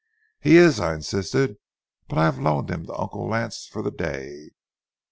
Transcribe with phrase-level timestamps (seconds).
[0.39, 1.57] "He is," I insisted,
[2.09, 4.49] "but I have loaned him to Uncle Lance for the day."